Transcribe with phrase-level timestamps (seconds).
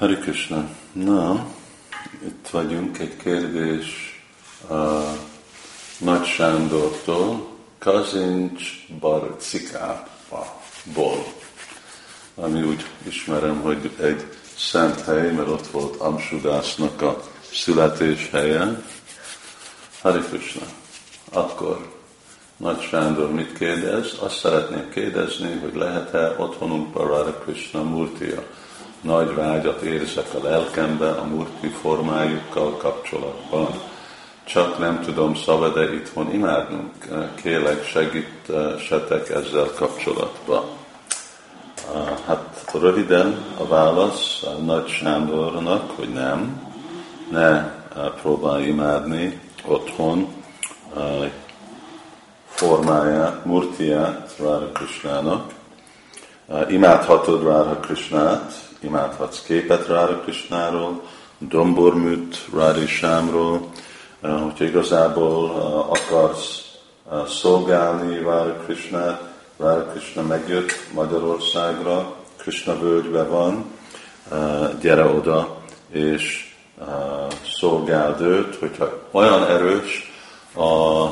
[0.00, 0.68] Hari Krishna.
[0.92, 1.46] Na,
[2.26, 4.20] itt vagyunk, egy kérdés
[4.68, 5.00] a
[5.98, 7.46] Nagy Sándortól,
[7.78, 8.62] Kazincs
[9.00, 10.04] Barcikából,
[12.34, 14.24] ami úgy ismerem, hogy egy
[14.56, 17.22] szent hely, mert ott volt Amsudásznak a
[17.52, 18.82] születéshelye.
[20.00, 20.66] Hari Krishna.
[21.32, 21.92] Akkor
[22.56, 24.16] Nagy Sándor mit kérdez?
[24.20, 28.42] Azt szeretném kérdezni, hogy lehet-e otthonunkban Radha Krishna Murtia?
[29.00, 33.68] Nagy vágyat érzek a lelkembe a murti formájukkal kapcsolatban.
[34.44, 36.92] Csak nem tudom szabad-e itthon imádnunk?
[37.42, 40.64] Kélek segítsetek ezzel kapcsolatban.
[42.26, 46.70] Hát röviden a válasz a Nagy Sándornak, hogy nem,
[47.30, 47.72] ne
[48.22, 50.28] próbálj imádni otthon
[52.48, 55.52] formáját, murtiát Rára Krishnának.
[56.68, 61.02] Imádhatod Rára Krishnát, imádhatsz képet Rára Krishnáról,
[61.38, 63.68] domborműt Rári Sámról,
[64.20, 65.50] hogyha igazából
[65.88, 66.64] akarsz
[67.26, 69.22] szolgálni Rára Krishnát,
[69.56, 73.64] Rára Krishna megjött Magyarországra, Krishna völgyben van,
[74.80, 75.56] gyere oda,
[75.90, 76.54] és
[77.58, 80.12] szolgáld őt, hogyha olyan erős
[80.56, 81.06] a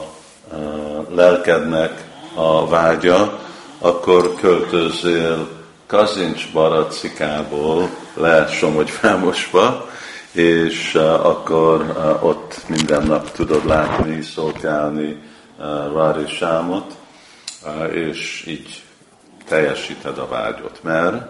[1.08, 3.38] lelkednek a vágya,
[3.78, 5.57] akkor költözél
[5.89, 9.89] Kazincs Baracikából le Somogy Fámosba,
[10.33, 15.22] és akkor ott minden nap tudod látni, szolgálni
[15.94, 16.97] Rári Sámot,
[17.92, 18.83] és így
[19.47, 20.83] teljesíted a vágyot.
[20.83, 21.27] Mert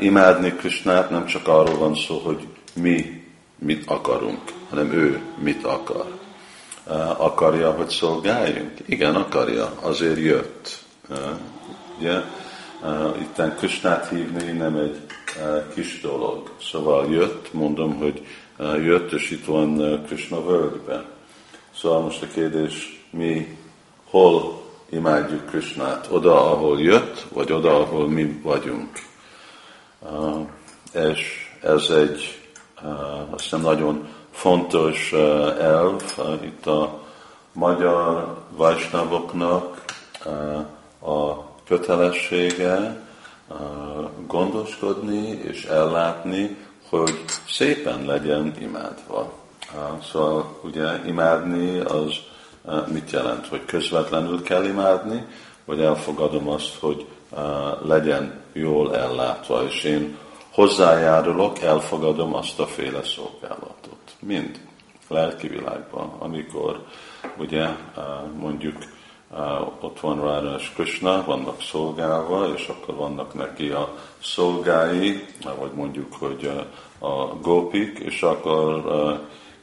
[0.00, 3.24] imádni Krisnát nem csak arról van szó, hogy mi
[3.58, 4.40] mit akarunk,
[4.70, 6.06] hanem ő mit akar.
[7.16, 8.72] Akarja, hogy szolgáljunk?
[8.86, 10.78] Igen, akarja, azért jött.
[11.98, 12.20] Ugye?
[13.20, 15.06] Itten Krisnát hívni nem egy
[15.74, 16.50] kis dolog.
[16.60, 18.26] Szóval jött, mondom, hogy
[18.84, 21.04] jött, és itt van Krishna völgyben.
[21.74, 23.58] Szóval most a kérdés, mi
[24.04, 26.08] hol imádjuk Krishnát?
[26.10, 28.90] Oda, ahol jött, vagy oda, ahol mi vagyunk?
[30.92, 32.40] És ez egy
[33.30, 35.12] azt hiszem nagyon fontos
[35.58, 36.02] elv
[36.42, 37.02] itt a
[37.52, 39.84] magyar vajsnavoknak
[41.00, 43.04] a kötelessége
[44.26, 46.56] gondoskodni és ellátni,
[46.88, 49.32] hogy szépen legyen imádva.
[50.12, 52.14] Szóval ugye imádni az
[52.92, 53.46] mit jelent?
[53.46, 55.26] Hogy közvetlenül kell imádni,
[55.64, 57.06] vagy elfogadom azt, hogy
[57.82, 60.16] legyen jól ellátva, és én
[60.52, 64.16] hozzájárulok, elfogadom azt a féle szolgálatot.
[64.18, 64.60] Mind
[65.08, 66.84] lelki világban, amikor
[67.38, 67.68] ugye
[68.36, 68.76] mondjuk
[69.80, 73.88] ott van Ráras Krishna, vannak szolgálva, és akkor vannak neki a
[74.22, 75.26] szolgái,
[75.58, 76.50] vagy mondjuk, hogy
[76.98, 78.82] a gópik, és akkor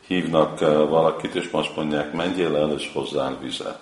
[0.07, 3.79] hívnak valakit, és azt mondják, menjél el, és hozzál vizet.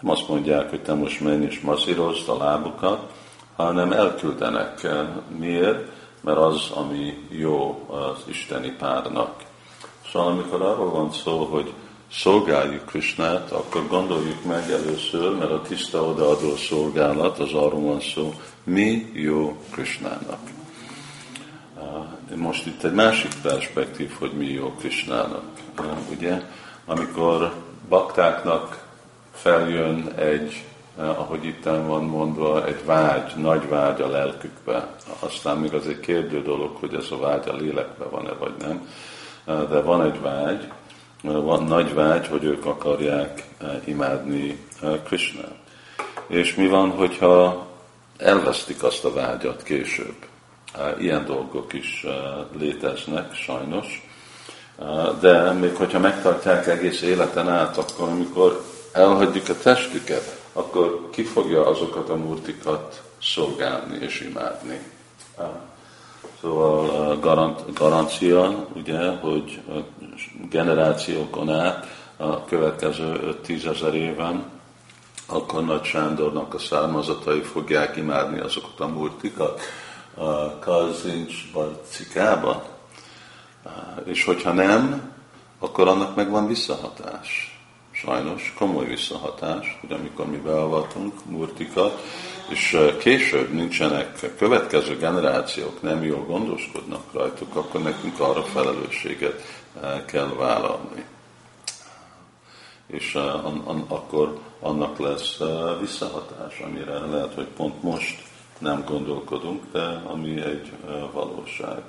[0.00, 3.12] Nem azt mondják, hogy te most menj és mazírozd a lábukat,
[3.56, 4.86] hanem elküldenek.
[5.38, 5.90] Miért?
[6.20, 9.44] Mert az, ami jó az isteni párnak.
[10.12, 11.72] Szóval amikor arról van szó, hogy
[12.12, 18.34] szolgáljuk Krisnát, akkor gondoljuk meg először, mert a tiszta odaadó szolgálat, az arról van szó,
[18.64, 20.38] mi jó Krisnának.
[22.34, 25.44] Most itt egy másik perspektív, hogy mi jó Krisnának.
[26.16, 26.42] Ugye,
[26.84, 27.52] amikor
[27.88, 28.86] baktáknak
[29.32, 30.64] feljön egy,
[30.96, 34.88] ahogy itt van mondva, egy vágy, nagy vágy a lelkükbe.
[35.18, 38.88] Aztán még az egy kérdő dolog, hogy ez a vágy a lélekbe van-e, vagy nem.
[39.44, 40.68] De van egy vágy,
[41.22, 45.56] van nagy vágy, hogy ők akarják eh, imádni eh, Krishnát.
[46.26, 47.66] És mi van, hogyha
[48.16, 50.14] elvesztik azt a vágyat később?
[50.74, 52.06] Eh, ilyen dolgok is
[52.58, 54.06] léteznek, sajnos.
[55.20, 61.66] De még hogyha megtartják egész életen át, akkor amikor elhagyjuk a testüket, akkor ki fogja
[61.66, 64.80] azokat a murtikat szolgálni és imádni.
[66.40, 69.62] Szóval garant, garancia, ugye, hogy
[70.50, 74.44] generációkon át, a következő 5-10 ezer éven,
[75.26, 79.60] akkor Nagy Sándornak a származatai fogják imádni azokat a murtikat
[80.14, 82.64] a Kazincs Barcikába.
[84.04, 85.12] És hogyha nem,
[85.58, 87.57] akkor annak megvan visszahatás
[88.02, 92.02] sajnos komoly visszahatás, hogy amikor mi beavatunk murtikat,
[92.48, 99.42] és később nincsenek következő generációk, nem jól gondoskodnak rajtuk, akkor nekünk arra felelősséget
[100.06, 101.04] kell vállalni.
[102.86, 103.14] És
[103.88, 105.38] akkor annak lesz
[105.80, 108.22] visszahatás, amire lehet, hogy pont most
[108.58, 110.72] nem gondolkodunk, de ami egy
[111.12, 111.82] valóság.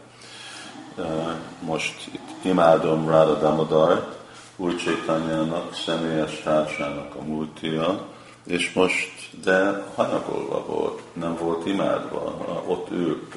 [1.60, 4.18] most itt imádom Ráda Damodart,
[4.62, 8.08] Úr Csétanyának, személyes társának a múltia,
[8.46, 9.12] és most,
[9.44, 13.36] de hanyagolva volt, nem volt imádva, ott ült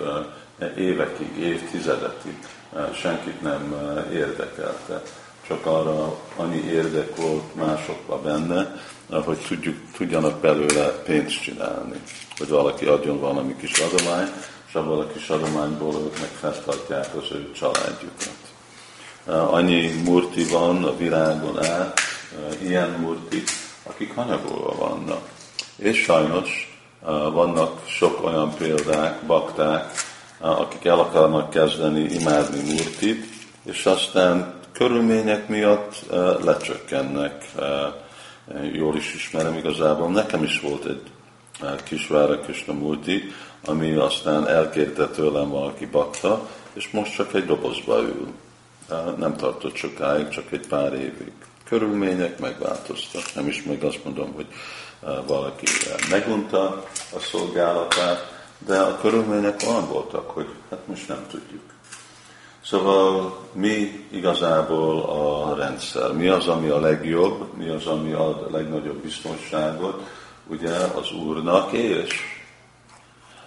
[0.77, 2.47] évekig, évtizedekig,
[2.95, 3.75] senkit nem
[4.13, 5.03] érdekelte,
[5.47, 8.75] csak arra annyi érdek volt másokba benne,
[9.25, 12.01] hogy tudjuk, tudjanak belőle pénzt csinálni,
[12.39, 14.29] hogy valaki adjon valami kis adomány,
[14.69, 16.53] és abban a kis adományból ők meg
[17.19, 18.42] az ő családjukat.
[19.27, 22.01] Annyi murti van a világon át,
[22.63, 23.43] ilyen murti,
[23.83, 25.29] akik hanyagolva vannak.
[25.77, 26.81] És sajnos
[27.33, 29.91] vannak sok olyan példák, bakták,
[30.39, 33.25] akik el akarnak kezdeni imádni murtit,
[33.65, 36.05] és aztán körülmények miatt
[36.45, 37.45] lecsökkennek.
[38.73, 40.09] Jól is ismerem igazából.
[40.09, 41.03] Nekem is volt egy
[41.85, 43.33] kis Vára Krishna Murti,
[43.65, 48.29] ami aztán elkérte tőlem valaki bakta, és most csak egy dobozba ül.
[49.17, 51.33] Nem tartott sokáig, csak egy pár évig.
[51.65, 53.23] Körülmények megváltoztak.
[53.35, 54.47] Nem is meg azt mondom, hogy
[55.27, 55.67] valaki
[56.11, 56.85] megunta
[57.15, 61.63] a szolgálatát, de a körülmények olyan voltak, hogy hát most nem tudjuk.
[62.65, 66.13] Szóval mi igazából a rendszer?
[66.13, 67.57] Mi az, ami a legjobb?
[67.57, 70.09] Mi az, ami ad a legnagyobb biztonságot?
[70.47, 72.15] Ugye az Úrnak és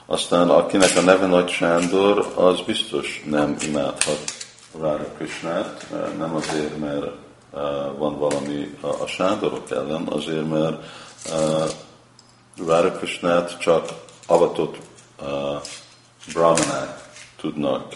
[0.05, 4.44] aztán akinek a neve Nagy Sándor, az biztos nem imádhat
[4.79, 5.87] Rára Krisnát,
[6.17, 7.11] nem azért, mert
[7.97, 10.83] van valami a Sándorok ellen, azért, mert
[12.67, 13.89] Rára Krisnát csak
[14.27, 14.77] avatott
[16.33, 17.93] brahmanák tudnak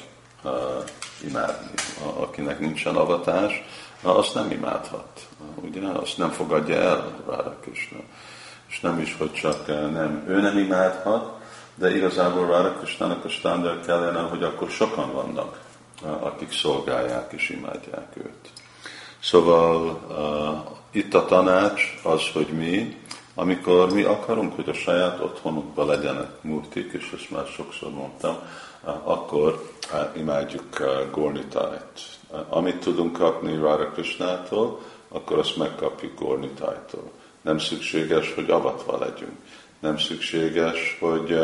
[1.24, 1.72] imádni.
[2.20, 3.64] Akinek nincsen avatás,
[4.02, 5.28] azt nem imádhat.
[5.56, 5.88] Ugye?
[5.88, 7.98] Azt nem fogadja el Rára Krishna.
[8.70, 11.38] És nem is, hogy csak nem, ő nem imádhat,
[11.76, 15.60] de igazából Rára Krishnának a standard kellene, hogy akkor sokan vannak,
[16.02, 18.50] akik szolgálják és imádják őt.
[19.22, 22.98] Szóval uh, itt a tanács az, hogy mi,
[23.36, 28.38] amikor mi akarunk, hogy a saját otthonunkban legyenek murtik, és ezt már sokszor mondtam,
[29.04, 29.72] akkor
[30.16, 30.78] imádjuk
[31.12, 32.00] Gornitájt.
[32.50, 34.80] Amit tudunk kapni Rára Krishnától,
[35.10, 37.12] akkor azt megkapjuk Gornitájtól.
[37.42, 39.38] Nem szükséges, hogy avatva legyünk.
[39.80, 41.40] Nem szükséges, hogy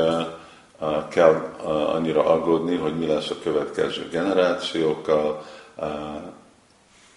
[1.09, 1.33] kell
[1.65, 5.45] annyira aggódni, hogy mi lesz a következő generációkkal,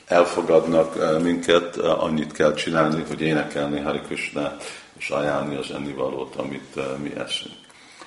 [0.06, 4.64] elfogadnak minket, annyit kell csinálni, hogy énekelni Hari Krishnát,
[4.98, 7.54] és ajánlni az ennivalót, amit mi eszünk.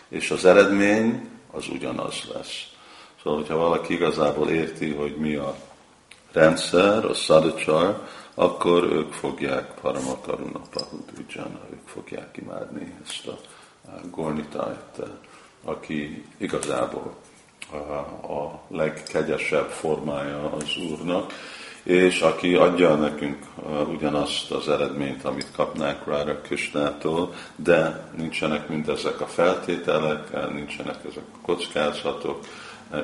[0.10, 2.64] És az eredmény az ugyanaz lesz.
[3.24, 5.56] Szóval, hogyha valaki igazából érti, hogy mi a
[6.32, 13.38] rendszer, a szadacsar, akkor ők fogják Paramakaruna Pahudvijana, ők fogják imádni ezt a
[14.12, 15.02] Gornitájt,
[15.64, 17.16] aki igazából
[18.22, 21.34] a legkegyesebb formája az Úrnak,
[21.84, 23.46] és aki adja nekünk
[23.88, 31.38] ugyanazt az eredményt, amit kapnánk Rára Kisnától, de nincsenek mindezek a feltételek, nincsenek ezek a
[31.42, 32.46] kockázatok,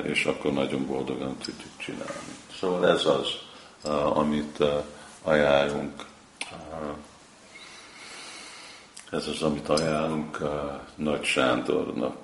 [0.04, 2.36] és akkor nagyon boldogan tudjuk csinálni.
[2.59, 3.27] Szóval ez az,
[4.13, 4.63] amit
[5.24, 6.06] ajánlunk.
[9.12, 10.38] Ez az, amit ajánlunk
[10.95, 12.18] Nagy Sándornak.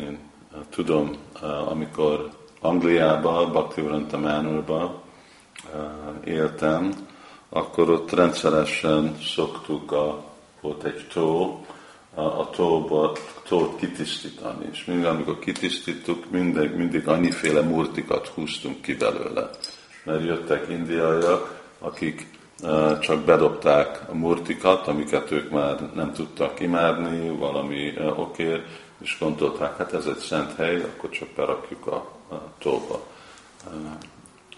[0.00, 0.18] Én
[0.70, 1.16] tudom,
[1.68, 2.30] amikor
[2.60, 5.02] Angliába, Bhaktivedanta Manorba
[6.24, 7.08] éltem,
[7.48, 10.24] akkor ott rendszeresen szoktuk, a,
[10.60, 11.60] volt egy tó,
[12.14, 13.12] a, a tóba,
[13.48, 19.50] tót kitisztítani, és mindig, amikor kitisztíttuk, mindig, mindig annyiféle murtikat húztunk ki belőle.
[20.04, 22.39] Mert jöttek indiaiak, akik
[23.00, 28.64] csak bedobták a murtikat, amiket ők már nem tudtak imádni, valami okér,
[29.02, 31.94] és gondolták, hát ez egy szent hely, akkor csak berakjuk a,
[32.30, 33.00] a tóba.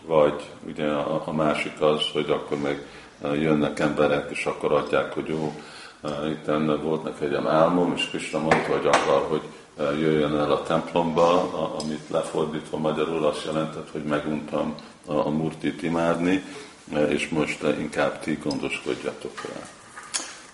[0.06, 2.86] Vagy ugye a, másik az, hogy akkor meg
[3.34, 5.52] jönnek emberek, és akkor adják, hogy jó,
[6.28, 6.46] itt
[6.82, 9.42] volt neki egy álmom, és Krista mondta, hogy akar, hogy
[10.00, 14.74] jöjjön el a templomba, amit lefordítva magyarul azt jelentett, hogy meguntam
[15.06, 16.44] a murtit imádni,
[17.08, 19.68] és most inkább ti gondoskodjatok rá.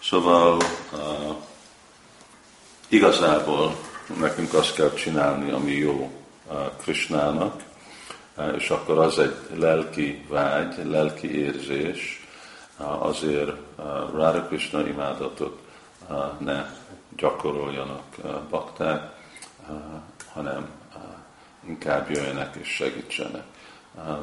[0.03, 0.57] Szóval
[0.93, 1.37] uh,
[2.89, 3.77] igazából
[4.19, 6.13] nekünk azt kell csinálni, ami jó
[6.51, 7.63] uh, Krishnának,
[8.37, 12.27] uh, és akkor az egy lelki vágy, lelki érzés,
[12.79, 15.59] uh, azért uh, Radha Krishna imádatot
[16.09, 16.65] uh, ne
[17.17, 19.13] gyakoroljanak uh, bakták,
[19.69, 19.77] uh,
[20.33, 21.03] hanem uh,
[21.69, 23.45] inkább jöjjenek és segítsenek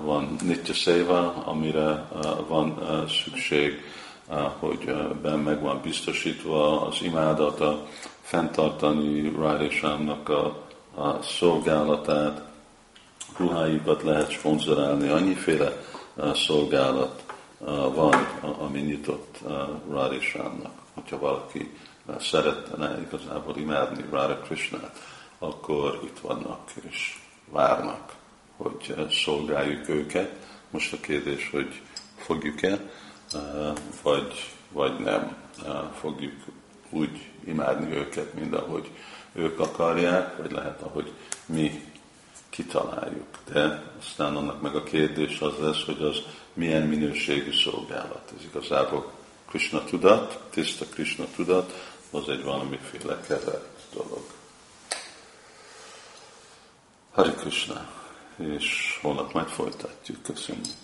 [0.01, 2.07] van nitya széva, amire
[2.47, 2.81] van
[3.23, 3.81] szükség,
[4.59, 7.87] hogy ben meg van biztosítva az imádata,
[8.21, 10.45] fenntartani Rájrésámnak a,
[10.95, 12.41] a szolgálatát,
[13.37, 15.83] ruháikat lehet sponzorálni, annyiféle
[16.33, 17.23] szolgálat
[17.93, 18.27] van,
[18.59, 19.39] ami nyitott
[19.89, 20.71] Radhishámnak.
[20.93, 21.77] Hogyha valaki
[22.19, 25.01] szeretne igazából imádni Radha Krishnát,
[25.39, 27.19] akkor itt vannak és
[27.51, 28.13] várnak,
[28.57, 30.35] hogy szolgáljuk őket.
[30.69, 31.81] Most a kérdés, hogy
[32.17, 32.79] fogjuk-e,
[34.01, 35.35] vagy, vagy nem
[35.99, 36.33] fogjuk
[36.89, 38.89] úgy imádni őket, mint ahogy
[39.33, 41.11] ők akarják, vagy lehet, ahogy
[41.45, 41.93] mi
[42.49, 43.27] kitaláljuk.
[43.51, 46.21] De aztán annak meg a kérdés az lesz, hogy az
[46.53, 48.33] milyen minőségű szolgálat.
[48.37, 49.11] Ez igazából
[49.49, 54.23] Krishna tudat, tiszta Krishna tudat, az egy valamiféle kevert dolog.
[57.11, 57.89] Hari Krishna,
[58.37, 60.21] és holnap majd folytatjuk.
[60.21, 60.75] Köszönjük.